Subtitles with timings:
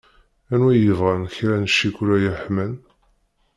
[0.53, 2.73] Anwa i yebɣan kra n cikula yeḥman.